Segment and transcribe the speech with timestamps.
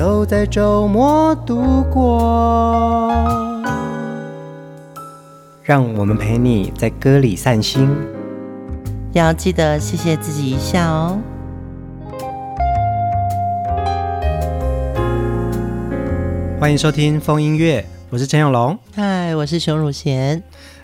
[0.00, 3.12] 都在周末度过，
[5.62, 7.86] 让我们陪你在歌里散心，
[9.12, 11.18] 要记得谢谢自己一下哦。
[16.58, 20.42] 欢迎收听风音乐，我是陈永龙，嗨，我是熊汝贤。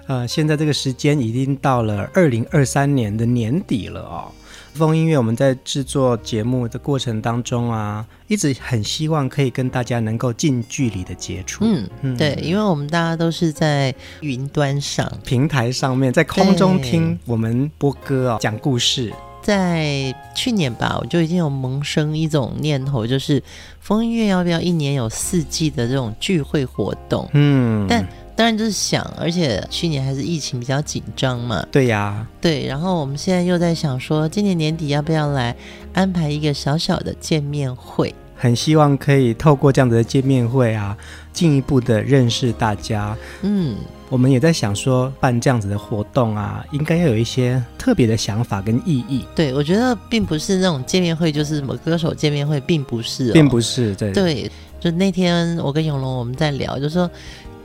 [0.09, 4.29] 呃，现在这个时间已经到了二零二三年的年底了哦。
[4.77, 11.65] 疯音乐，我们在制作节目的过程当中啊，一直很希望可以跟大家能够近距离的接触。
[11.65, 19.13] 嗯，嗯对，因为我们大家都是在云端上平台上面，在空中听我们播歌哦，讲故事。
[19.43, 23.43] 在去年吧，我就已经有萌生一种念头，就是
[23.81, 27.29] 风音乐要不要一年有四季的这种聚会活动？
[27.33, 28.07] 嗯，但。
[28.37, 31.67] 当然就是想，而且去年还是疫情比较紧张嘛。
[31.73, 32.67] 对呀，对。
[32.67, 35.57] 然后我们现在又在想说，今年年底要不要来
[35.95, 38.15] 安排一个小小的见面会？
[38.37, 40.95] 很希望可以透过这样子的见面会啊，
[41.33, 43.17] 进一步的认识大家。
[43.41, 43.77] 嗯，
[44.11, 49.25] 我们也在想说，办这样子的活动啊，应该要有一些特别的想法跟意义。
[49.35, 53.95] 对，我觉得并不是那种见面会，就是什么歌手见面会，并不是哦，并不是。
[53.95, 57.11] 对，对，就那天我跟永龙我们在聊，就说。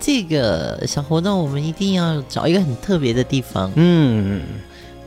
[0.04, 3.72] 这个小活动，我们一定要找一个很特别的地方。
[3.76, 4.42] 嗯，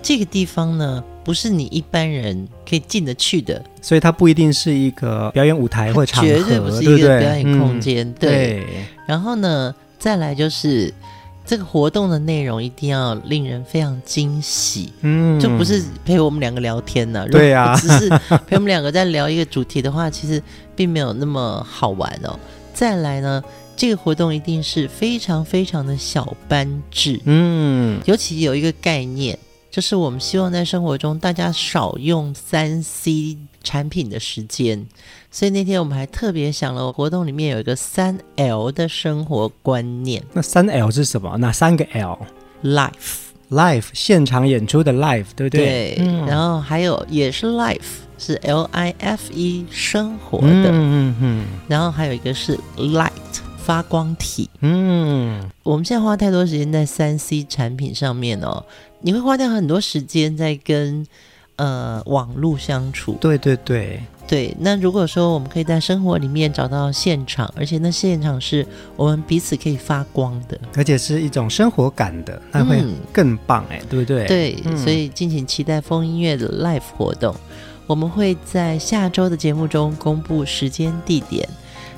[0.01, 8.11] 这个地方呢，不是你一般人可以进得去的，所以它不一定是一个表演舞台或场合，绝对不是一个表演空间。
[8.15, 10.95] 对，对，对，对，然后呢，再来就是
[11.45, 14.93] 这个活动的内容一定要令人非常惊喜。
[15.01, 17.27] 嗯，就不是陪我们两个聊天呢、啊。
[17.33, 18.09] 对啊，只是
[18.47, 20.41] 陪我们两个在聊一个主题的话，其实
[20.77, 22.39] 并没有那么好玩哦。
[22.73, 23.43] 再来呢？
[23.77, 29.37] 这个活动一定是非常非常的小班制，嗯，尤其有一个概念，
[29.71, 34.87] 就是我们希望在生活中大家少用三 C 产品的时间，
[35.31, 40.23] 所以那天我们还特别想了，活动里面有一个三 L 的生活观念。
[40.33, 41.37] 那三 L 是什么？
[41.39, 45.97] 哪三个 L？Life，Life，现场演出的 Life，对不对？
[45.97, 47.81] 对，嗯，然后还有也是 Life，
[48.19, 53.11] 是 L I F E 生活的，嗯嗯嗯，然后还有一个是 Light。
[53.65, 58.63] 发光体，嗯，我们现在花太多时间在三 C 产品上面哦，
[59.01, 61.07] 你会花掉很多时间在跟
[61.57, 63.17] 呃网络相处。
[63.21, 64.03] 对对对。
[64.27, 68.67] 对，那如果说我们可以在生活里面找到现场，而且那现场是
[68.97, 72.83] 我们彼此可以发光的，而且是一种生活感的，那会
[73.13, 74.27] 更棒哎，嗯、对不对？
[74.27, 77.35] 对，嗯、所以敬请期待风音乐的 live 活动，
[77.87, 81.47] 我们会在下周的节目中公布时间地点。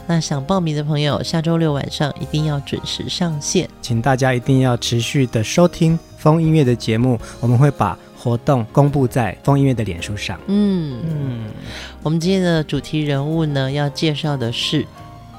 [0.06, 10.38] 那想报名的朋友，下周六晚上一定要准时上线，请大家一定要持续的收听风音乐的节目，我们会把活动公布在风音乐的脸书上。
[10.46, 11.50] 嗯嗯，
[12.02, 14.86] 我们今天的主题人物呢，要介绍的是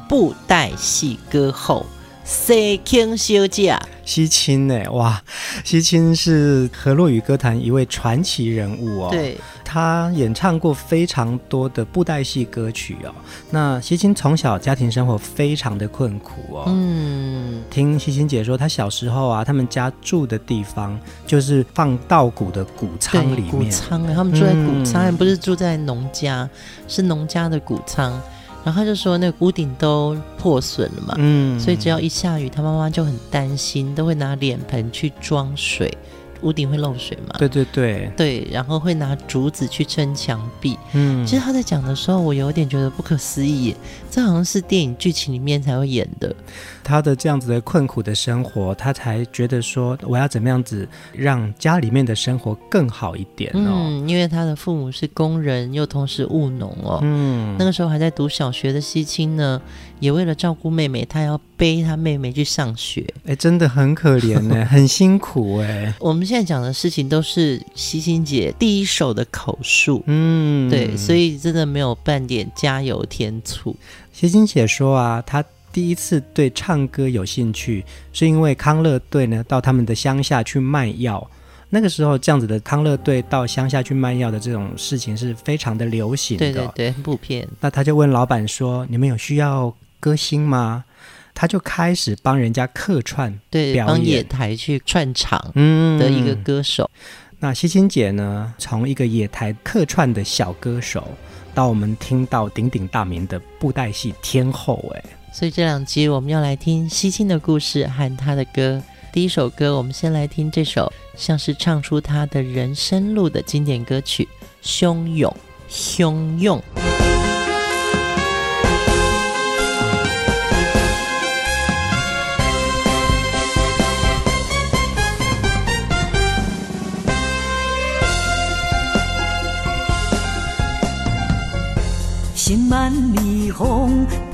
[0.10, 1.86] 布袋戏歌后。
[2.28, 4.84] 西青小姐，西青呢？
[4.92, 5.24] 哇，
[5.64, 9.10] 西青是河洛语歌坛一位传奇人物哦。
[9.10, 13.16] 对，他演唱过非常多的布袋戏歌曲哦。
[13.50, 16.66] 那西青从小家庭生活非常的困苦哦。
[16.68, 23.52] 嗯，听西青姐说，她小时候啊，他们家住的地方就是放稻谷的谷仓里面。
[23.52, 26.50] 谷仓，他们住在谷仓，还、嗯、不是住在农家，
[26.90, 28.22] 是农家的谷仓。
[28.68, 35.98] 然后他就说，那个屋顶都破损了嘛，嗯，所以只要一下雨，他妈妈就很担心，都会拿脸盆去装水。
[36.42, 37.36] 屋顶会漏水嘛？
[37.38, 40.78] 对对对对，然后会拿竹子去撑墙壁。
[40.94, 43.76] 嗯，其实他在讲的时候，我有点觉得不可思议，
[44.10, 46.36] 这好像是电影剧情里面才会演的。
[46.84, 53.72] 他的这样子的困苦的生活，他才觉得说，我要怎么样子让家里面的生活更好一点哦。
[53.88, 57.00] 嗯，因为他的父母是工人，又同时务农哦。
[57.02, 59.62] 嗯，那个时候还在读小学的西青呢，
[60.00, 63.04] 也为了照顾妹妹，他要背他妹妹去上学。
[63.26, 65.92] 哎，真的很可怜呢， 很辛苦哎。
[66.00, 66.28] 我们。
[66.28, 73.74] 现在讲的事情都是西青姐第一手的口述，嗯，对，所以真的没有半点加油添醋。
[74.12, 75.42] 西青姐说啊，她
[75.72, 81.26] 第一次对唱歌有兴趣，是因为康乐队呢到他们的乡下去卖药。
[81.70, 87.48] 那个时候，这样子的康乐队到乡下去卖药的这种事情是非常的流行的，对对对，很普遍。
[87.62, 90.86] 那他就问老板说：“你们有需要歌星吗？
[91.34, 96.90] 他就开始帮人家客串，对，帮野台去串场嗯的一个歌手。
[96.96, 101.08] 嗯、那西青姐呢，从一个野台客串的小歌手，
[101.54, 108.82] 到我们听到鼎鼎大名的布袋戏天后，哎，所以这两集我们要来听西青的故事和她的歌。
[109.14, 114.28] 第一首歌，我们先来听这首像是唱出她的人生路的经典歌曲
[114.68, 115.32] 《汹涌》，
[115.72, 116.60] 汹涌。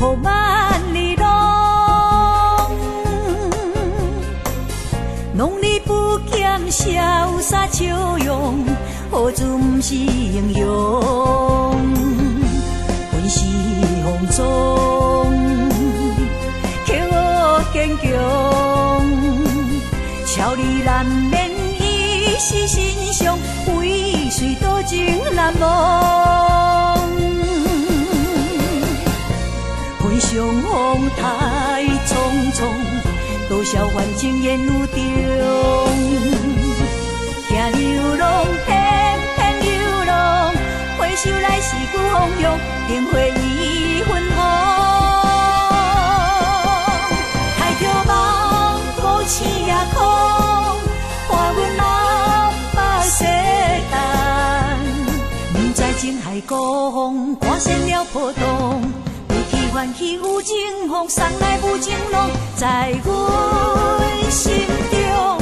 [0.04, 2.70] 风，破万里浪。
[5.38, 8.66] 拢你不减潇洒笑容，
[9.10, 11.78] 何处不是英雄？
[13.12, 13.46] 奋死
[14.04, 14.44] 风中，
[16.86, 18.04] 刻我坚强。
[20.28, 21.50] 千里难免
[21.80, 23.38] 一时心伤，
[23.78, 26.83] 为谁多情难忘？
[31.24, 32.12] 风台苍
[32.52, 32.68] 苍。
[33.48, 34.96] 多少幻情烟雾中，
[37.48, 38.76] 行流浪，翩
[39.38, 40.54] 翩流浪，
[40.98, 42.60] 回首来时旧风涌，
[42.90, 44.42] 灯火已昏黄。
[47.58, 48.12] 海潮茫，
[49.00, 49.98] 孤星夜空，
[51.30, 51.82] 看阮南
[52.76, 52.78] 北
[53.08, 53.18] 西
[53.92, 53.96] 东，
[55.54, 59.03] 不知情海高风，刮散了波动。
[59.84, 64.54] 欢喜有情风，送来无情浪，在阮心
[64.90, 65.38] 中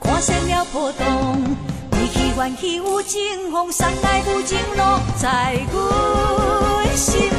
[0.00, 1.56] 看成了波动，
[1.90, 7.38] 归去愿去有情风，送来无情落，在阮心中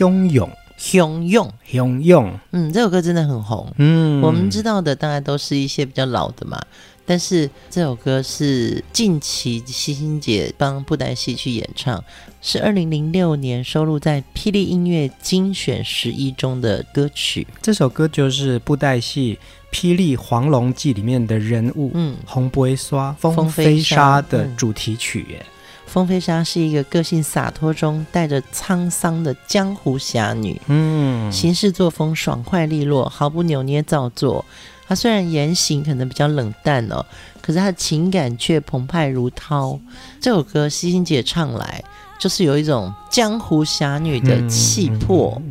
[0.00, 2.32] 汹涌，汹涌，汹涌。
[2.52, 3.70] 嗯，这首歌真的很红。
[3.76, 6.58] 嗯，我们知道的大概都是一些比较老的嘛。
[7.04, 12.02] 但是这首歌是近期希清姐帮布袋戏去演唱，
[12.40, 17.46] 是二零零六年收录在《霹雳音乐精选十一》中的歌曲。
[17.60, 19.38] 这首歌就是布袋戏
[19.76, 25.44] 《霹雳黄龙记》里面的人物，嗯，红杯刷风飞沙的主题曲耶。
[25.90, 34.44] 风飞沙是一个个性洒脱中带着沧桑的江湖侠女，嗯，行事作风爽快利落，毫不扭捏造作。
[34.86, 37.04] 她虽然言行可能比较冷淡哦，
[37.42, 39.80] 可是她的情感却澎湃如涛。
[40.20, 41.82] 这首歌西星姐唱来，
[42.20, 45.42] 就是有一种江湖侠女的气魄。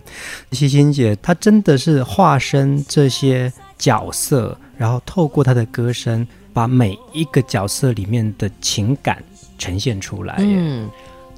[0.53, 4.58] 希清姐她真的是化身这些角色。
[4.77, 9.22] 然后透过她的歌声，把每一个角色里面的情感
[9.59, 10.35] 呈现出来。
[10.39, 10.89] 嗯，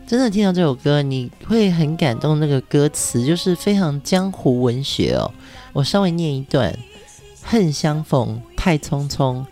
[0.07, 2.39] 真的听到这首歌，你会很感动。
[2.39, 5.29] 那个歌词就是非常江湖文学哦。
[5.73, 6.73] 我稍微念一段：
[7.41, 9.43] 恨相逢太匆匆，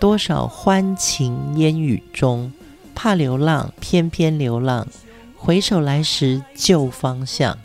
[0.00, 2.52] 多少欢情烟雨中，
[2.94, 4.86] 怕流浪，偏偏流浪，
[5.36, 7.58] 回首来时旧方向。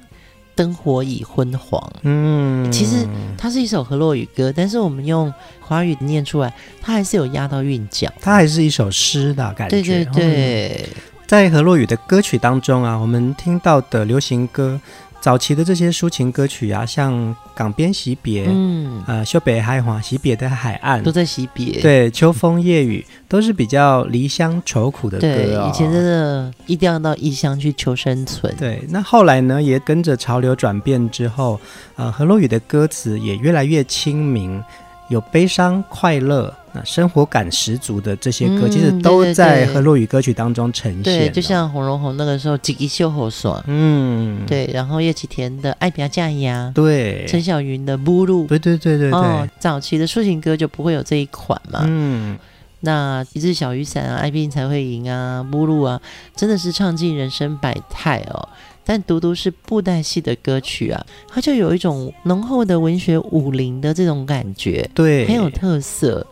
[0.59, 1.81] 灯火已昏黄。
[2.01, 8.11] 嗯，其实它是一首河洛语歌，但是我们用华语念出来，它还是有押到韵脚。
[8.19, 9.81] 它还是一首诗的感觉。
[9.81, 14.77] 对对对，嗯，在河洛语的歌曲当中啊，我们听到的流行歌。
[15.21, 17.13] 早期的这些抒情歌曲啊，像
[17.53, 21.81] 《港边惜别》，嗯，呃，《秀北海岸》，惜别的海岸都在惜别。
[21.81, 25.31] 对，秋风夜雨都是比较离乡愁苦的歌哦。
[25.31, 28.55] 对，以前真的一定要到异乡去求生存。
[28.57, 31.59] 对，那后来呢，也跟着潮流转变之后，
[31.95, 34.61] 呃，何洛雨的歌词也越来越亲民。
[35.09, 41.03] 有悲伤、快乐、那生活感十足的这些歌，嗯、其实都在和洛语歌曲当中呈现。
[41.03, 51.83] 对，就像洪荣宏那个时候《吉秀好爽》，嗯，对，然后叶启田的《爱比较嫁呀》，对，陈小云的《目录》，对对对对对，哦，早期的抒情歌就不会有这一款嘛。
[51.87, 52.37] 嗯，
[52.81, 56.01] 那一只小雨伞啊，爱拼才会赢啊，《目录》啊，
[56.35, 58.47] 真的是唱尽人生百态哦。
[58.85, 66.25] 但独独是布袋戏的歌曲啊，它就有一种浓厚的文学武林的这种感觉，对，很有特色。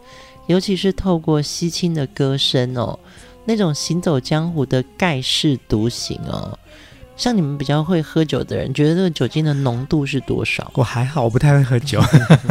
[0.47, 2.97] 尤其是透过西青的歌声哦，
[3.45, 6.57] 那种行走江湖的盖世独行哦。
[7.15, 10.71] 像你们比较会喝酒的人，觉得这个酒精的浓度是多少？
[10.75, 12.01] 我还好，我不太会喝酒，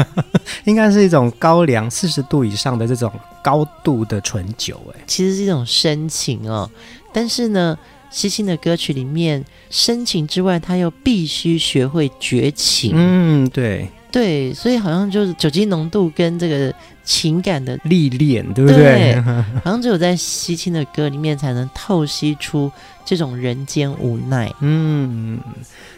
[0.64, 3.12] 应该是一种高粱四十度以上的这种
[3.42, 4.80] 高度的纯酒。
[4.94, 6.70] 哎，其实是一种深情哦，
[7.12, 7.76] 但是呢。
[8.08, 12.92] 西青的歌曲里面，深情之外，他又必须学会绝情。
[12.94, 16.72] 嗯，对对，所以好像就是酒精浓度跟这个
[17.04, 19.12] 情感的历练，对不对？
[19.12, 19.20] 对，
[19.62, 22.72] 好像只有在西青的歌里面，才能透析出
[23.04, 24.50] 这种人间无奈。
[24.60, 25.38] 嗯。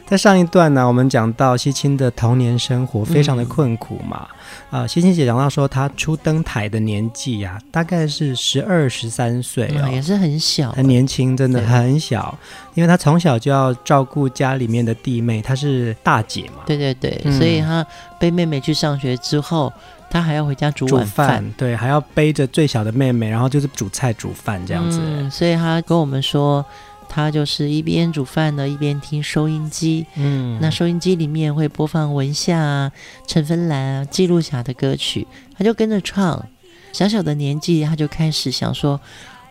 [0.09, 4.27] 在上一段呢，我们讲到西青的童年生活非常的困苦嘛。
[4.71, 12.35] 啊、嗯，西、呃、青姐讲到说，她初登台的年纪呀、啊，大概是十二十三岁哦、嗯，也是很小，很年轻，真的很小。
[12.73, 16.63] 因为她从小就要照顾家里面的弟妹，她是大姐嘛。
[16.65, 17.87] 对对对，嗯、所以她
[18.19, 19.71] 背妹妹去上学之后，
[20.09, 25.01] 她还要回家煮晚饭，对，还要背着最小的妹妹，然后就是煮菜煮饭这样子。
[25.03, 26.65] 嗯、所以她跟我们说。
[27.09, 30.07] 他就是一边煮饭呢，一边听收音机。
[30.17, 32.93] 嗯，那收音机里面会播放文夏啊、
[33.27, 36.45] 陈芬兰啊、记录下的歌曲，他就跟着唱。
[36.93, 38.99] 小小的年纪，他就开始想说：“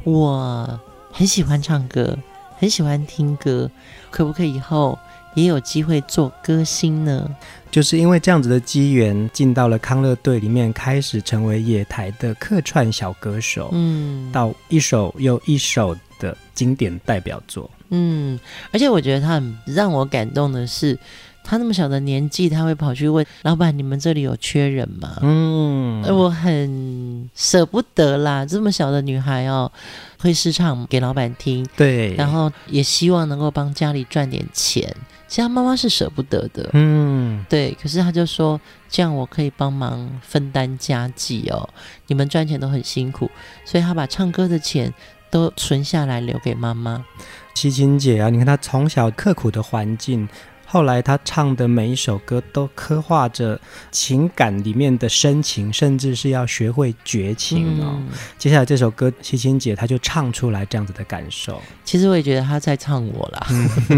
[0.04, 0.80] 我
[1.12, 2.18] 很喜欢唱歌，
[2.58, 3.70] 很喜欢听歌，
[4.10, 4.98] 可不可以以后
[5.36, 7.30] 也有机会做歌星呢？”
[7.70, 13.70] 就是因为这样子的机缘，进到了康乐队里面，开始成为野台的客串小歌手。
[13.74, 17.70] 嗯，到一首又一首的经典代表作。
[17.90, 18.40] 嗯，
[18.72, 21.00] 而且我觉得他很让我感动的是，
[21.42, 29.72] 他那么小的年纪，他会跑去问老板：“你们这里有缺人吗？”嗯，我很舍不得啦，这么小的女孩哦，
[30.20, 31.66] 会试唱给老板听。
[31.78, 34.94] 对，然后也希望能够帮家里赚点钱。
[35.30, 36.70] 其实他妈妈是舍不得的。
[36.74, 38.60] 嗯，对，可是他就说
[38.90, 41.70] ：“这样我可以帮忙分担家计哦，
[42.08, 43.32] 你们赚钱都很辛苦，
[43.64, 44.94] 所以他把唱歌的钱。”
[45.30, 47.06] 都存下来留给妈妈。
[47.54, 50.28] 西青姐啊，你看她从小刻苦的环境，
[50.66, 57.96] 后来她唱的每一首歌都刻画着情感里面的深情，甚至是要学会绝情哦。
[57.98, 61.60] 嗯、接下来这首歌，西青姐她就唱出来这样子的感受。
[61.84, 63.48] 其实我也觉得她在唱我啦。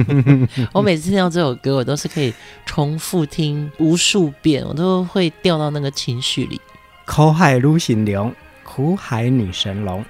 [0.71, 2.33] 我每次听到这首歌，我都是可以
[2.65, 6.62] 重复听无数遍，我都会掉到那个情绪里。
[7.03, 8.33] 口海如行龙，
[8.63, 10.05] 苦海女神龙。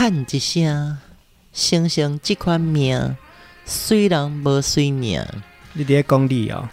[0.00, 0.96] 喊一声，
[1.52, 3.18] 生生这款命，
[3.66, 5.22] 虽然无随命。
[5.74, 6.66] 你别功力哦，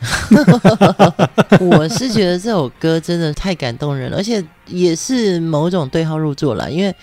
[1.59, 6.95] 我是觉得这首歌真的太感动人了，而且也是某种对号入座了，因为。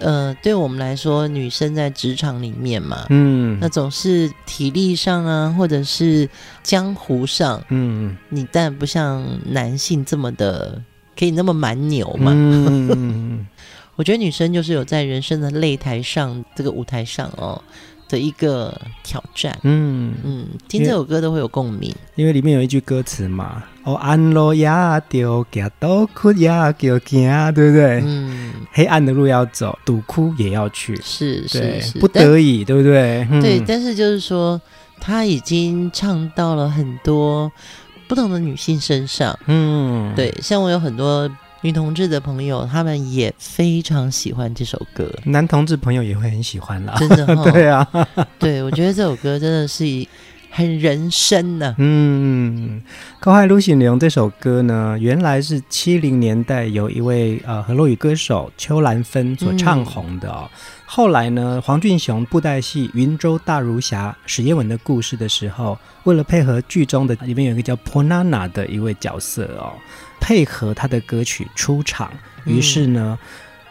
[0.00, 6.30] 呃，对我们来说，女生在职场里面嘛，嗯，那总是体力上啊，或者是
[6.62, 10.80] 江湖上，嗯，你但不像男性这么的
[11.18, 12.30] 可以那么蛮牛嘛。
[12.32, 13.44] 嗯，
[13.98, 17.60] 我觉得女生就是有在人生的擂台上这个舞台上哦。
[18.10, 28.00] 的一个挑战，嗯嗯，听这首歌都会有共鸣，因为里面有一句歌词嘛，哦，暗路呀，丢家都哭呀，丢家，对不对？
[28.02, 33.28] 嗯，黑暗的路要走，赌窟也要去，是是是，不得已，对不对？
[33.42, 34.58] 对，但是就是说，
[34.98, 37.52] 他已经唱到了很多
[38.08, 41.30] 不同的女性身上，嗯，对，像我有很多。
[41.62, 45.12] 女同志的朋友，他们也非常喜欢这首歌。
[45.24, 47.50] 男同志朋友也会很喜欢啦，真的、哦。
[47.50, 47.86] 对啊，
[48.38, 49.84] 对，我觉得这首歌真的是
[50.50, 51.74] 很人生呢、啊。
[51.78, 52.80] 嗯，
[53.18, 60.48] 《高海愈想龙》这首歌呢，原来是七零年代由一位呃河洛语歌手邱兰芬所唱红的哦。
[60.52, 69.72] 嗯、后来呢，黄俊雄布袋戏《云州大儒侠》史艳文的故事的时候，为了配合剧中的里面有一个叫 Ponana 的一位角色哦。
[70.28, 72.12] 配合他的歌曲出场，
[72.44, 73.18] 于是呢，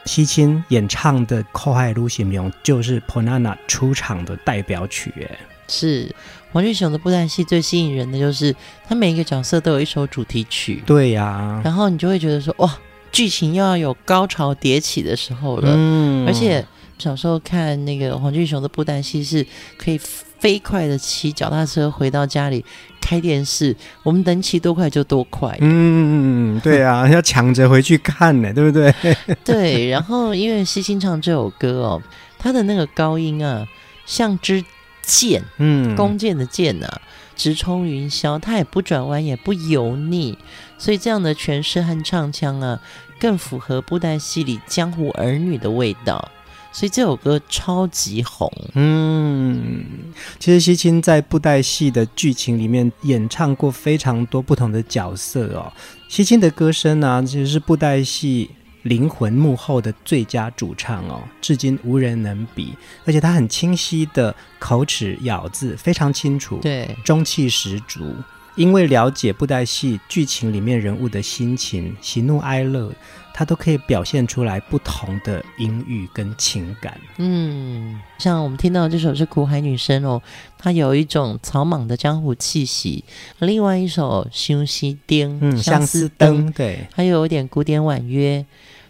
[0.05, 5.13] 西青演唱的《靠海愈想龙》就是波娜娜出场的代表曲。
[5.21, 6.11] 哎，是
[6.51, 8.55] 黄俊雄的布袋戏最吸引人的就是
[8.87, 10.81] 他每一个角色都有一首主题曲。
[10.83, 12.75] 对呀、啊，然后你就会觉得说，哇，
[13.11, 15.71] 剧情又要有高潮迭起的时候了。
[15.71, 16.65] 嗯，而且
[16.97, 19.45] 小时候看那个黄俊雄的布袋戏是
[19.77, 20.01] 可以。
[20.39, 22.63] 飞快的骑脚踏车回到家里
[23.01, 25.57] 开电视，我们能骑多快就多快。
[25.61, 28.93] 嗯，对啊， 要抢着回去看呢，对不对？
[29.43, 29.89] 对。
[29.89, 32.01] 然后因为西青唱这首歌哦，
[32.37, 33.65] 他的那个高音啊，
[34.05, 34.63] 像支
[35.01, 37.01] 箭，嗯，弓箭的箭啊，
[37.35, 40.37] 直冲云霄，它也不转弯，也不油腻，
[40.77, 42.79] 所以这样的诠释和唱腔啊，
[43.19, 46.29] 更符合布袋戏里江湖儿女的味道。
[46.77, 48.47] 所以这首歌超级红。
[48.75, 49.83] 嗯，
[50.37, 55.73] 其实西青在布袋戏的剧情里面演唱过非常多不同的角色哦。
[56.07, 58.51] 西青的歌声呢、啊，其实是布袋戏
[58.83, 62.75] 灵魂幕后的最佳主唱哦，至今无人能比。
[63.05, 68.13] 而且他很清晰的口齿咬字非常清楚，对，中气十足。
[68.55, 72.91] 因为了解布袋戏剧情里面人物的心情、喜怒哀乐。
[73.37, 76.99] 他都可以表现出来不同的音域跟情感。
[77.17, 80.19] 嗯，像我们听到这首是《苦海女生》哦，
[80.57, 83.03] 它有一种草莽的江湖气息。
[83.37, 88.43] 另外一首《休息丁》，嗯，相思灯，对，还有一点古典婉约。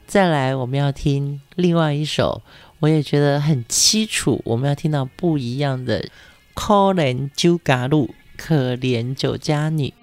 [0.06, 2.42] 再来，我们要听另外一首，
[2.80, 4.42] 我也觉得很凄楚。
[4.46, 6.00] 我们要听到不一样的
[6.54, 7.96] 《可怜酒家女》，
[8.38, 9.94] 可怜酒家女。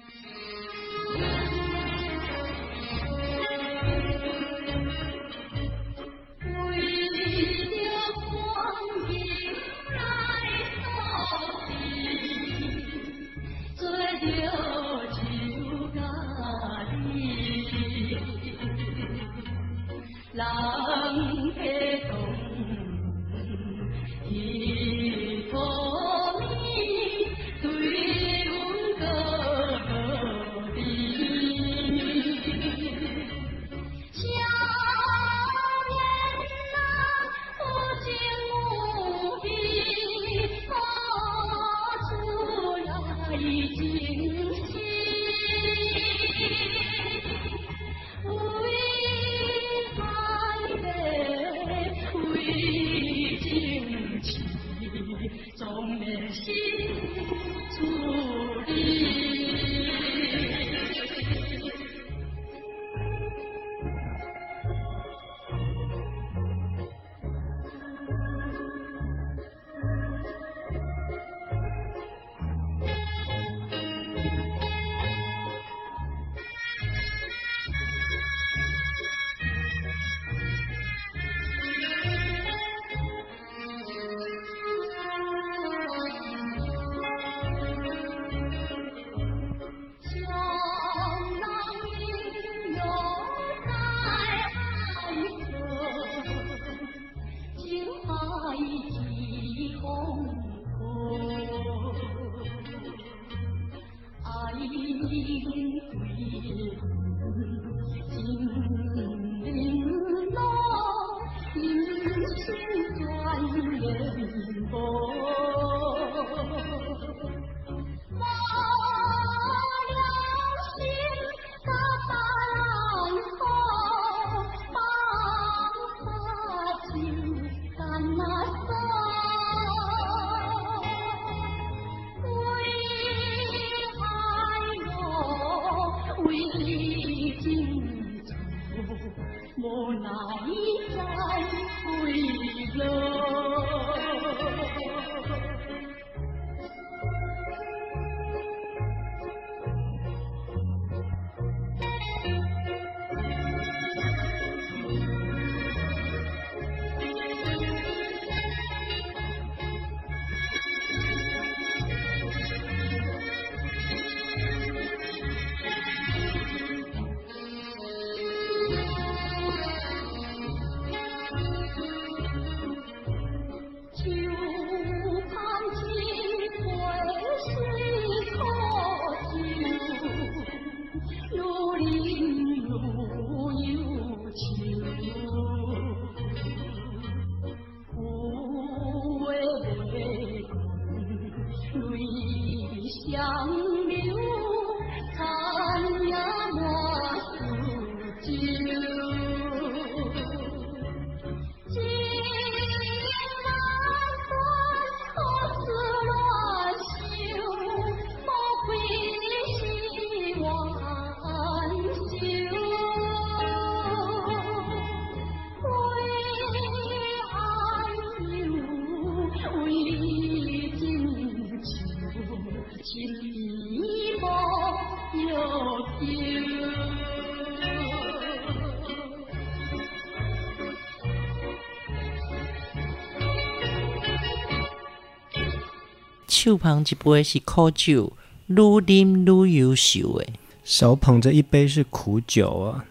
[236.35, 238.11] 手捧一杯是苦酒，
[238.47, 240.33] 愈啉愈忧愁诶。
[240.65, 242.85] 手捧着一杯是苦酒啊，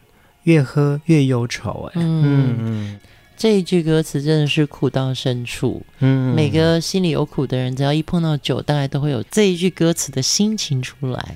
[0.45, 1.93] 越喝越忧愁诶。
[1.97, 2.57] 嗯嗯。
[2.59, 3.01] 嗯
[3.37, 5.83] 这一句歌词真的是苦到深处。
[5.99, 11.35] 嗯，每个心里有苦的人，只要一碰到酒，大概都会有这一句歌词的心情出来。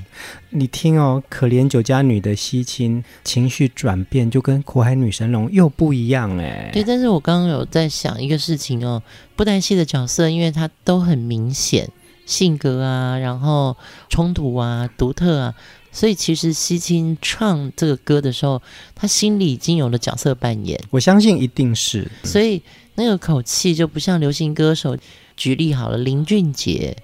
[0.51, 6.71] 你听哦，可怜酒家女的西青情绪转变，就跟苦海女神龙又不一样哎。
[6.73, 9.03] 对，但是我刚刚有在想一个事情哦，
[9.35, 11.91] 布袋戏的角色，因为它都很明显，
[12.29, 13.77] 性格啊，然后
[14.09, 15.55] 冲突啊，独特啊。
[15.91, 18.63] 所以其实西青唱这个歌的时候，
[18.95, 20.79] 他心里已经有了角色扮演。
[20.91, 22.63] 我相信一定是，所以
[22.95, 24.97] 那个口气就不像流行歌手。
[25.35, 26.97] 举例好了，林俊杰，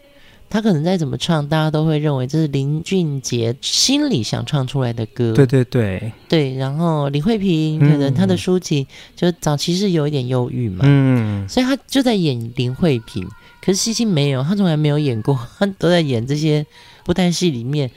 [0.50, 5.32] 他可能再怎么唱，大家都会认为这是林俊杰心里想唱出来的歌。
[5.32, 6.54] 对对对对。
[6.56, 13.26] 然后李慧萍可能他的抒情就早期是有一点忧郁嘛，嗯，所以他就在演林慧萍。
[13.64, 16.66] 可是西青没有，他从来没有演过， 他都在演这些
[17.02, 17.90] 布袋戏里面。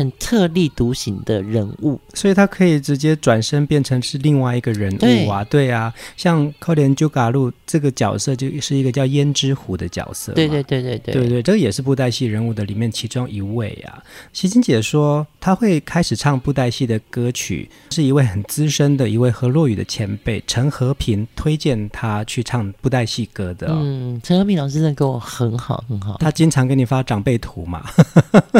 [0.00, 14.02] 很特立独行的人物，所以他可以直接转身变成是另外一个人物啊，对，对啊，像可怜酒家女这个角色就是一个叫胭脂虎的角色，对对对对对对对，这个也是布袋戏人物的里面其中一位啊。
[14.32, 23.66] 西青姐说，她会开始唱布袋戏的歌曲，是一位很资深的一位河洛语的前辈陈和平推荐他去唱布袋戏歌的。
[23.68, 27.84] 嗯，陈和平老师真的跟我很好很好，他经常给你发长辈图嘛，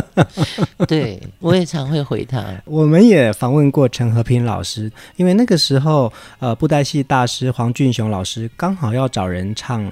[0.87, 1.19] 对。
[1.39, 2.45] 我也常会回他。
[2.67, 9.85] 我们也访问过陈和平老师，因为那个时候，呃，布袋戏大师黄俊雄老师刚好要找人唱《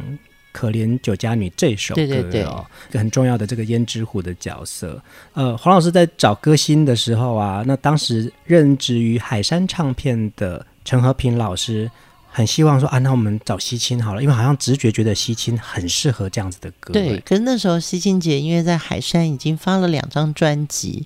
[0.53, 5.01] 可怜酒家女》这首歌，对对对，哦，很重要的这个胭脂虎的角色。
[5.35, 11.91] 呃，黄老师在找歌星的时候啊，那当时任职于海山唱片的陈和平老师。
[12.39, 16.93] 很希望说啊，那我们找西青好了，因为好像直觉觉得西青很适合这样子的歌。
[16.93, 21.05] 对，可是那时候西青姐因为在海山已经发了两张专辑，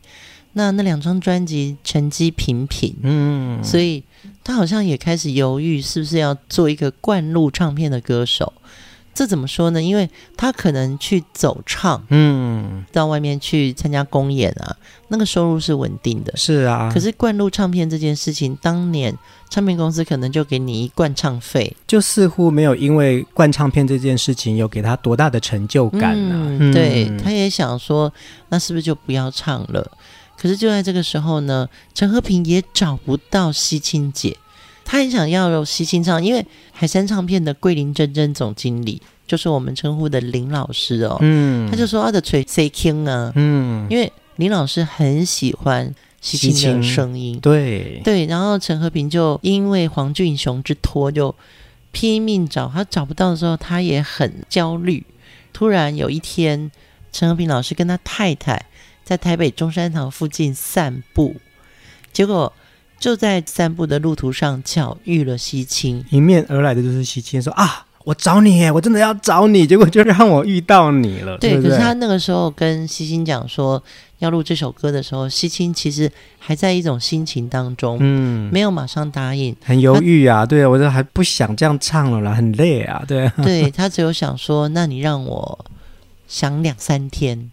[0.52, 4.04] 那那两张专辑成绩平平，嗯，所以
[4.44, 8.52] 她好像也开始犹豫，是不是要做一个灌录唱片的歌手。
[9.14, 9.82] 这怎么说呢？
[9.82, 14.76] 因为他可能去走唱，嗯，到外面去参加公演啊，
[15.08, 16.34] 那个收入是稳定的。
[16.36, 19.14] 是啊，可是灌录唱片这件事情，当年
[19.50, 26.46] 唱片公司可能就给你一灌唱费，就似乎没有因为灌唱片这件事情有给他多大的成就感呢、啊？
[26.60, 28.12] 嗯，对，他也想说，
[28.48, 29.90] 那是不是就不要唱了？
[30.38, 34.36] 可是就在这个时候呢，陈和平也找不到西青姐。
[34.92, 48.02] 他很想要西青唱，因为海山唱片的桂林真真总经理就是我们称呼的林老师哦，嗯，他就说他的吹西青啊，嗯，因为林老师很喜欢西青的声音，对。
[48.04, 51.34] 对，然后陈和平就因为黄俊雄之托，就
[51.90, 55.02] 拼命找，他找不到的时候，他也很焦虑。
[55.54, 56.70] 突然有一天，
[57.10, 58.66] 陈和平老师跟他太太
[59.02, 61.36] 在台北中山堂附近散步，
[62.12, 62.52] 结果。
[63.02, 71.36] 就在散步的路途上巧遇了西青，迎面而来的就是西青，说啊，我找你，我真的要找你，结果就让我遇到你了。
[71.38, 73.82] 对，对对，可是他那个时候跟西青讲说
[74.20, 80.46] 要录这首歌的时候，西青其实还在一种心情当中，嗯，没有马上答应，很犹豫啊。
[80.46, 83.02] 对啊，我就还不想这样唱了啦，很累啊。
[83.08, 85.64] 对啊，对，他只有想说， 那你让我
[86.28, 87.50] 想两三天。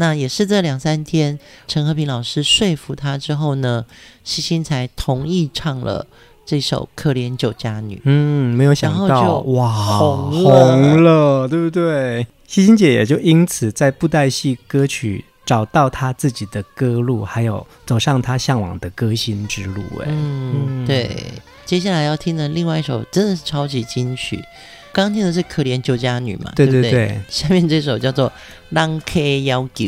[0.00, 3.84] 那也是这两三天，陈和平老师说服他之后呢，
[4.22, 6.06] 西欣才同意唱了
[6.46, 7.96] 这首《可怜酒家女》。
[8.04, 12.24] 嗯，没有想到，哇，红了，红了，对不对？
[12.46, 19.82] 西欣姐也就因此在布袋戏歌曲找到她自己的歌路，还有走上她向往的歌星之路。
[20.00, 21.10] 哎，嗯，对。
[21.66, 24.42] 接下来要听的另外一首真的是超级金曲。
[24.98, 26.50] 刚刚听的是《可怜酒家女》嘛？
[26.56, 27.20] 对对对，对不对？
[27.28, 28.28] 下面这首叫做
[28.70, 29.84] 《人客要求》，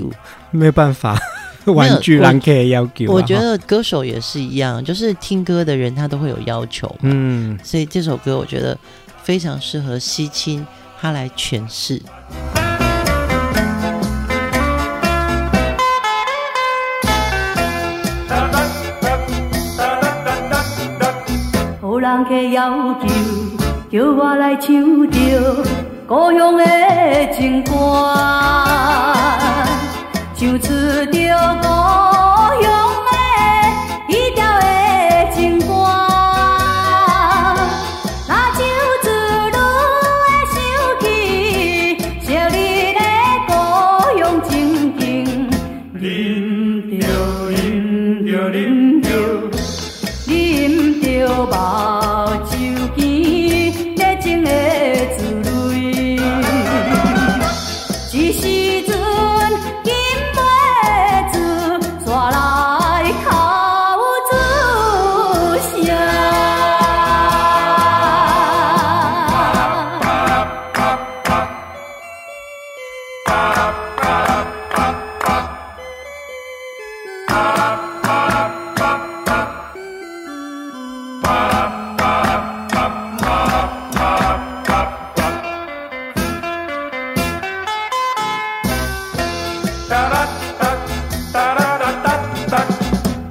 [0.52, 1.18] 没有办法，
[1.64, 3.12] 玩具人客要求。
[3.12, 8.78] 我觉得歌手也是一样，就是听歌的人他都会有要求，嗯，所以这首歌我觉得
[9.24, 10.64] 非常适合西青
[11.00, 12.00] 他来诠释。
[22.00, 23.59] 人客要求。
[23.90, 25.64] 叫我来唱着
[26.06, 26.64] 故乡的
[27.36, 27.72] 情歌，
[30.36, 30.68] 唱出
[31.06, 31.10] 着
[31.60, 31.66] 故
[32.62, 32.70] 乡
[33.04, 33.10] 的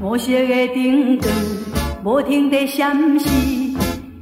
[0.01, 1.31] 五色的灯光
[2.03, 3.29] 无停地闪烁，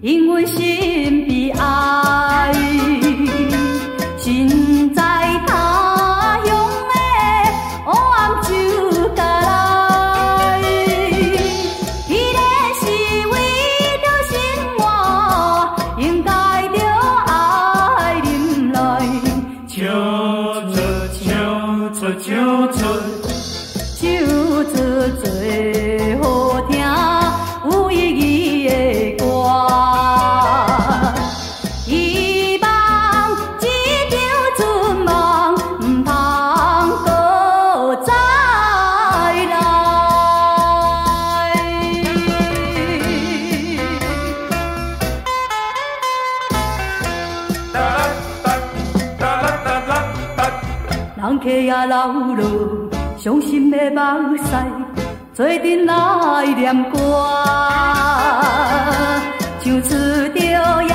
[0.02, 2.54] 因阮心悲哀，
[4.20, 5.02] 心在
[51.88, 51.96] 流
[52.36, 52.44] 落
[53.18, 54.44] 伤心的目屎，
[55.34, 56.98] 做阵来念歌，
[59.64, 59.90] 唱出
[60.34, 60.40] 着
[60.84, 60.94] 遥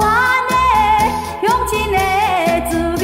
[0.00, 0.02] 远
[0.48, 0.54] 的
[1.42, 1.98] 乡亲的
[2.70, 3.02] 滋味。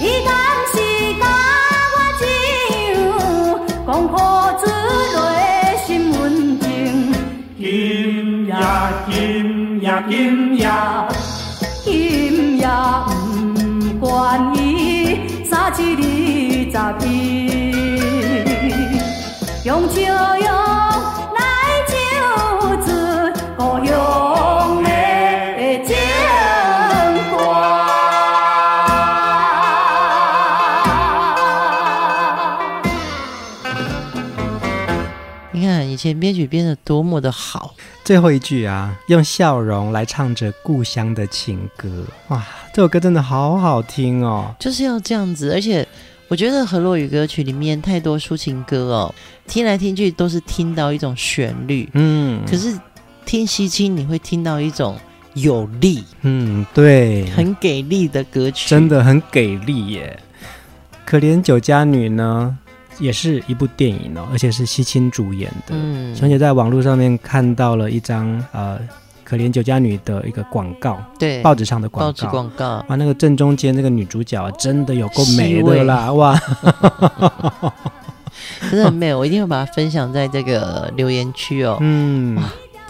[0.00, 0.28] 伊敢
[0.72, 0.74] 是
[1.20, 1.22] 甲
[1.94, 2.22] 我一
[2.92, 2.96] 样，
[3.86, 4.12] 讲付
[4.58, 4.62] 出
[5.14, 5.16] 内
[5.86, 5.88] 心
[6.20, 6.22] 温
[6.58, 6.62] 情。
[7.56, 7.62] 今
[8.46, 8.52] 夜，
[9.08, 10.12] 今夜，今
[10.56, 10.64] 夜，
[11.84, 12.64] 今夜。
[14.14, 15.96] 愿意三七
[16.72, 17.10] 二十一，
[19.64, 19.96] 用笑
[20.36, 20.46] 容
[21.34, 21.40] 来
[21.88, 21.92] 唱
[22.80, 22.86] 出
[23.56, 23.90] 故乡
[24.84, 24.88] 的
[25.84, 25.90] 情
[27.32, 27.34] 歌。
[35.50, 37.74] 你看，以前编曲编得多么的好。
[38.04, 45.54] 最后一句啊，用笑容来唱着故乡的情歌，哇，这首歌真的好好听哦，就是要这样子。
[45.54, 45.86] 而且
[46.28, 49.14] 我觉得河洛语歌曲里面太多抒情歌哦，
[49.46, 52.78] 听来听去都是听到一种旋律，嗯，可是
[53.24, 54.98] 听西青你会听到一种
[55.32, 60.20] 有力，嗯，对，很给力的歌曲，真的很给力耶。
[61.06, 62.58] 可怜酒家女呢？
[62.98, 65.74] 也是一部电影哦，而且是西青主演的。
[65.74, 68.78] 嗯，熊姐在网络上面看到了一张呃
[69.22, 76.38] 可怜酒家女的一个广告，对，报纸上的广告，报纸广告哇，那个正中间那个女主角真的有够美的啦，哇，
[78.70, 81.78] 真的很美，我一定会把它分享在这个留言区哦。
[81.80, 82.38] 嗯。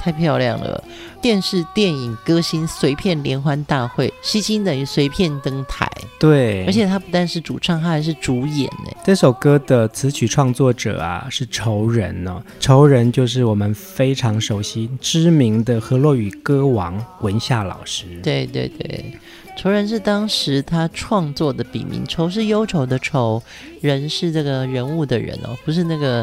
[0.04, 0.84] 太漂亮了！
[1.22, 5.90] 电视、电影歌星随片联欢大会，吸金等于随片登台。
[6.20, 8.92] 对，而且他不但是主唱，他还是主演呢。
[9.02, 18.04] 这首歌的词曲创作者啊是仇人哦，仇人就是我们非常熟悉、知名的河洛语歌王文夏老师。
[18.22, 19.18] 对对对，
[19.56, 23.42] 仇人是当时他创作的笔名，仇是忧愁的仇，
[23.80, 26.22] 人是这个人物的人哦，不是那个。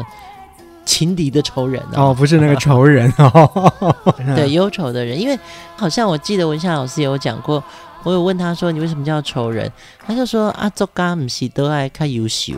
[0.84, 5.38] 情敌的仇人哦，哦，不是那个仇人 哦，对，忧愁的人，因为
[5.76, 7.62] 好像我记得文夏老师也有讲过，
[8.02, 9.70] 我有问他说，你为什么叫仇人？
[10.06, 12.54] 他就说啊，作家不是都爱看优秀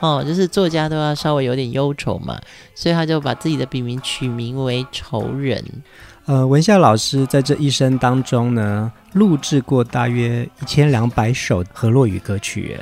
[0.00, 2.40] 哦，就是作家都要稍微有点忧愁嘛，
[2.74, 5.64] 所以他就把自己的笔名取名为仇人。
[6.26, 12.78] 呃，文夏老师在这一生当中呢，录制过大约一千两百首河洛语歌曲。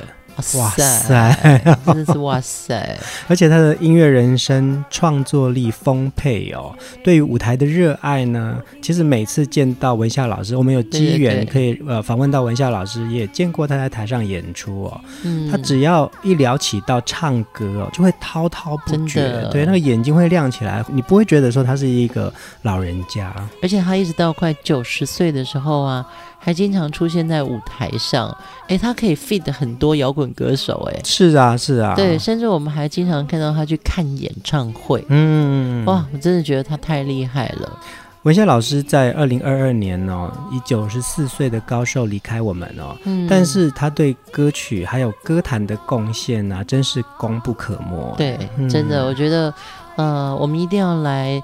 [0.57, 2.97] 哇塞，真的是哇塞！
[3.27, 6.73] 而且他的音乐人生创作力丰沛哦。
[7.03, 15.01] 对于舞台的热爱呢，其实每次见到文夏老师，我们有机缘可以呃访问到文夏老师，也见过他在台上演出哦。
[15.23, 23.33] 嗯，他只要一聊起到唱歌哦，就会滔滔不绝，对，那个眼睛会亮起来，你不会觉得说他是一个老人家。
[23.61, 26.05] 而且他一直到快九十岁的时候啊。
[26.41, 28.35] 还经常出现在舞台上，
[28.69, 37.77] 哎，他可以 feat 很多摇滚歌手，哎，是啊，是啊，对，甚至我们还经常看到他去看演唱会，嗯，哇，我真的觉得他太厉害了。
[38.23, 48.15] 文夏老师在二零二二年哦，以九十四岁的高寿离开我们哦，嗯，但是他对歌曲还有歌坛的贡献啊，真是功不可没。
[48.17, 48.37] 对，
[48.69, 49.53] 真的，我觉得，
[49.97, 51.41] 呃，我们一定要来。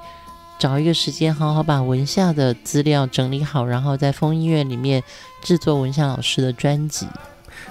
[0.57, 5.03] 找一个时间，好好把文夏的资料整理好，然后在风音乐里面
[5.41, 7.07] 制作文夏老师的专辑。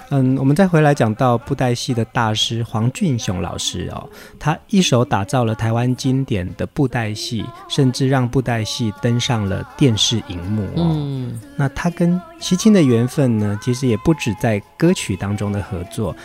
[0.09, 4.07] 嗯，我们再回来讲到布袋戏的大师黄俊雄老师哦，
[4.39, 10.91] 他一手打造了台湾经典的布袋戏，甚至让布袋戏登上了电视荧幕哦。
[10.95, 16.15] 嗯，那他跟西青的缘分呢，其实也不止在歌曲当中的合作。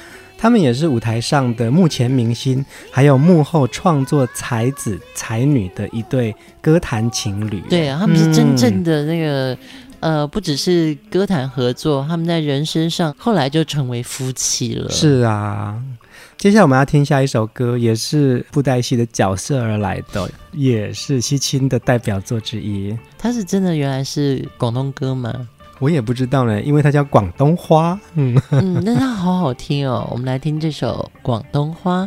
[0.41, 7.61] 他们也是舞台上的幕前明星，还有幕后创作才子才女的一对歌坛情侣。
[7.69, 9.55] 对啊，他们是真正的那个
[10.01, 14.89] 呃，不只是歌坛合作，他们在人身上后来就成为夫妻了。
[14.89, 15.79] 是啊，
[16.39, 22.97] 接下来我们要听下一首歌，也是布袋戏的角色而来的，也是西青的代表作之一。
[23.19, 25.47] 他是真的原来是广东歌吗？
[25.81, 27.99] 我也不知道呢，因为它叫广东花。
[28.15, 32.05] 嗯嗯，那它好好听哦，我们来听这首《广东花》。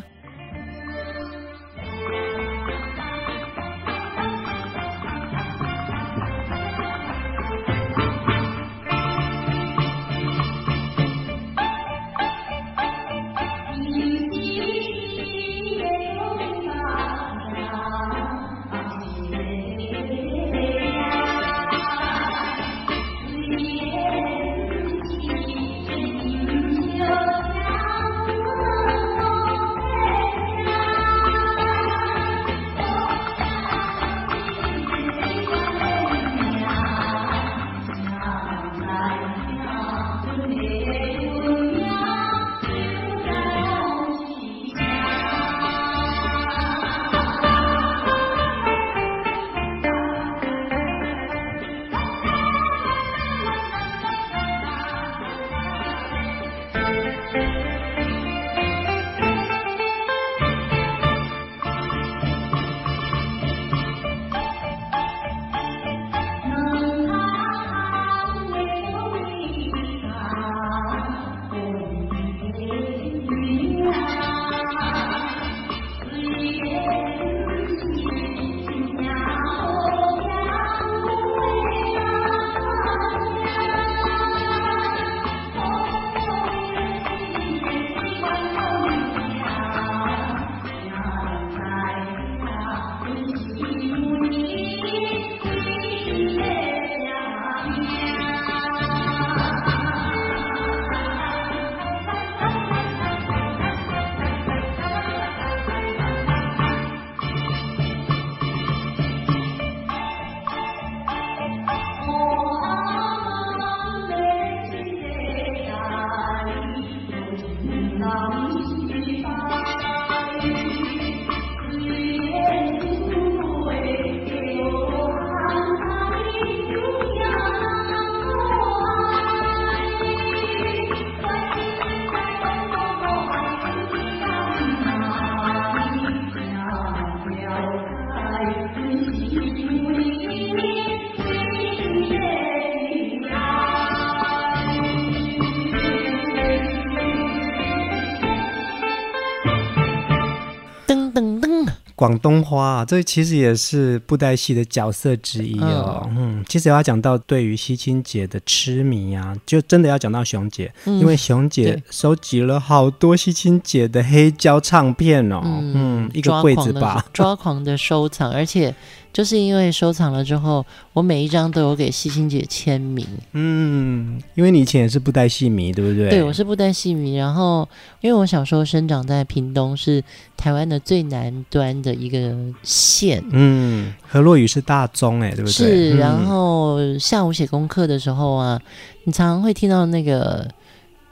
[152.04, 156.06] 广东花啊，这其实也是布袋戏的角色之一哦。
[156.10, 165.40] 嗯，嗯，其实要讲到对于西青姐的痴迷啊，就真的要讲到熊姐，嗯、因为熊姐收集了好多西青姐的黑胶唱片哦。
[165.46, 168.76] 嗯，嗯，一个柜子吧，抓狂的收藏，而且。
[169.14, 173.08] 就是因为收藏了之后，我每一张都有给细心姐签名。
[173.34, 176.10] 嗯，因为你以前也是布袋戏迷，对不对？
[176.10, 177.16] 对，我是布袋戏迷。
[177.16, 177.70] 然后，
[178.02, 180.04] 因为我小时候生长在屏东，是
[180.36, 183.24] 台湾的最南端的一个县。
[183.30, 185.52] 嗯，河洛语是大宗，哎，对不对？
[185.52, 185.98] 是。
[185.98, 188.60] 然后下午写功课的时候啊，
[189.04, 190.50] 你常常会听到那个。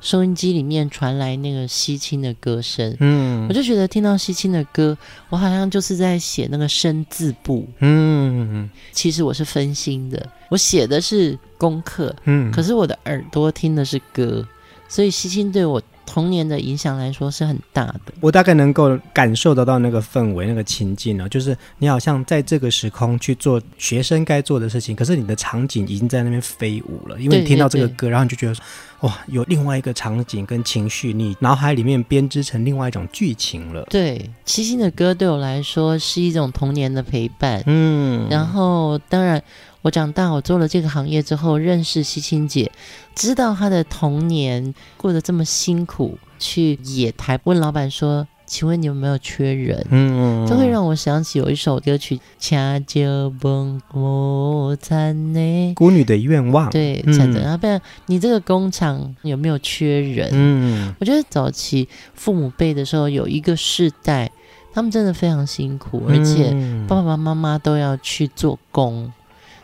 [0.01, 4.97] 收音机里面传来那个西青的歌声，嗯，我就觉得听到西青的歌，
[5.29, 14.45] 我好像就是在写那个生字部，嗯，其实我是分心的，我写的是功课，嗯，可是我的耳朵听的是歌，
[14.89, 15.81] 所以西青对我。
[16.03, 28.61] 童年的影响来说是很大的，我大概能够感受得到那个氛围、那个情境呢，就是你好像在这个时空去做学生该做的事情，可是你的场景已经在那边飞舞了，因为你听到这个歌，然后你就觉得说，
[29.01, 33.85] 哇，有另外一个场景跟情绪，你脑海里面编织成另外一种剧情了。
[33.89, 39.41] 对，七星的歌对我来说是一种童年的陪伴，嗯，然后当然。
[39.83, 42.71] 我长大，我做了这个行业之后，认识西青姐，
[43.15, 56.67] 知道她的童年过得这么辛苦，去野台问老板说：“请问你有没有缺人？”嗯，这会让我想起有一首歌曲《恰就崩我灿呢孤女的愿望》。
[56.71, 60.29] 对，灿着啊，不然你这个工厂有没有缺人？
[60.33, 64.29] 嗯，我觉得早期父母辈的时候，有一个世代，
[64.73, 66.53] 他们真的非常辛苦，而且
[66.89, 69.09] 爸爸妈妈都要去做工。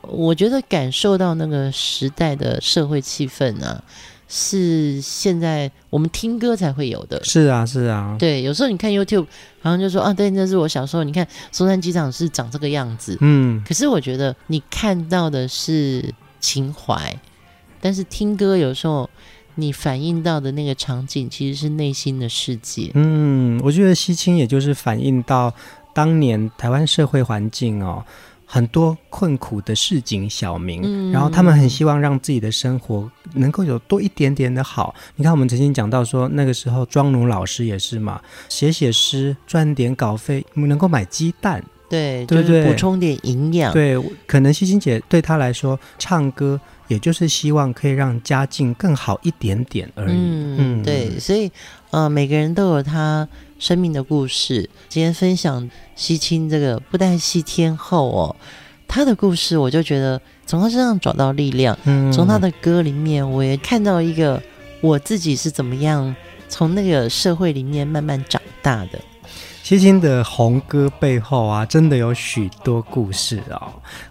[0.02, 3.84] 我觉得感受到那个时代的社会气氛啊，
[4.28, 7.24] 是现在我们听歌才会有的。
[7.24, 8.16] 是啊，是啊。
[8.20, 9.26] 对，有时候你看 YouTube，
[9.62, 11.04] 好像就说啊，对，那是我小时候。
[11.04, 13.64] 你看松山机场是长这个样子，嗯。
[13.66, 17.18] 可是我觉得你看到的是情怀，
[17.80, 19.10] 但是听歌有时候
[19.56, 22.92] 你反映到的那个场景其实是内心的世界。
[22.96, 25.54] 嗯，我觉得西青也就是反映到
[25.94, 28.04] 当年台湾社会环境哦。
[28.50, 34.96] 很多困苦的市井小民，嗯，然后他们很希望让自己的生活能够有多一点点的好。
[35.18, 43.74] 你看，我们曾经讲到说，那个时候庄奴老师也是嘛，写写诗赚点稿费，能够买鸡蛋，对，对对，补充点营养。
[43.74, 50.16] 对，可能西青姐对她来说，唱歌也就是希望可以让家境更好一点点而已。
[50.16, 51.52] 嗯，嗯对，所以
[51.92, 53.28] 呃，每个人都有他
[53.60, 58.36] 生命的故事，今天分享西青这个布袋戏天后哦，
[58.88, 61.78] 她的故事，我就觉得从她身上找到力量，
[62.12, 64.42] 从她的歌里面，我也看到一个
[64.82, 66.16] 我自己是怎么样
[66.50, 69.00] 从那个社会里面慢慢长大的。
[69.68, 73.62] 西青的红歌背后啊，真的有许多故事哦。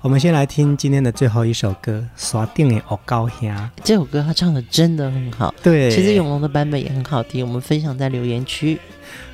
[0.02, 3.48] 我们先来听今天的最后一首歌《山顶的黑狗兄》。
[3.82, 7.42] 这首歌他唱的真的很好，对，其实永龙的版本也很好听。
[7.46, 8.78] 我们分享在留言区。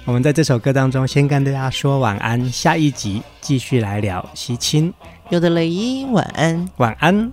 [0.05, 4.95] 我们在这首歌当中先跟大家说晚安，下一集继续来聊西青。
[5.31, 7.33] 有的雷伊，晚安，晚安。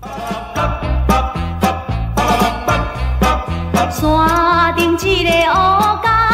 [3.91, 6.28] 山顶一个黑